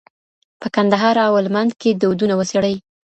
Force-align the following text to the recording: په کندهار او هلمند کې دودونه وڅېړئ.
په 0.61 0.67
کندهار 0.75 1.15
او 1.27 1.33
هلمند 1.39 1.71
کې 1.81 1.91
دودونه 2.01 2.33
وڅېړئ. 2.39 2.75